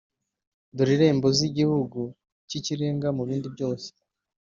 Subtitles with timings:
[0.75, 2.01] dore irembo z’igihugu
[2.47, 3.87] cy’ikirenga mu bindi byose,